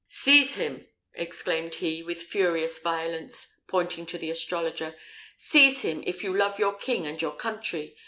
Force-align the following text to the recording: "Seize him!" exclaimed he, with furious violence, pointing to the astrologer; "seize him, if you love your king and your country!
"Seize 0.07 0.55
him!" 0.55 0.87
exclaimed 1.13 1.75
he, 1.75 2.01
with 2.01 2.23
furious 2.23 2.79
violence, 2.79 3.47
pointing 3.67 4.07
to 4.07 4.17
the 4.17 4.31
astrologer; 4.31 4.95
"seize 5.37 5.83
him, 5.83 6.03
if 6.07 6.23
you 6.23 6.35
love 6.35 6.57
your 6.57 6.73
king 6.73 7.05
and 7.05 7.21
your 7.21 7.35
country! 7.35 7.95